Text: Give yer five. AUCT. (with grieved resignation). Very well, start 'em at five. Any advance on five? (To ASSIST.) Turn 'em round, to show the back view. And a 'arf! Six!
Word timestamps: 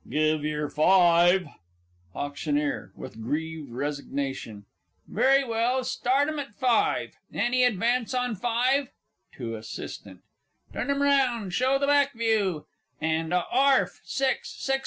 Give 0.09 0.43
yer 0.43 0.67
five. 0.67 1.45
AUCT. 2.15 2.95
(with 2.95 3.21
grieved 3.21 3.69
resignation). 3.71 4.65
Very 5.07 5.43
well, 5.43 5.83
start 5.83 6.27
'em 6.27 6.39
at 6.39 6.55
five. 6.55 7.13
Any 7.31 7.63
advance 7.63 8.15
on 8.15 8.35
five? 8.35 8.87
(To 9.33 9.55
ASSIST.) 9.55 10.07
Turn 10.73 10.89
'em 10.89 11.03
round, 11.03 11.51
to 11.51 11.55
show 11.55 11.77
the 11.77 11.85
back 11.85 12.13
view. 12.13 12.65
And 12.99 13.31
a 13.31 13.45
'arf! 13.51 14.01
Six! 14.03 14.67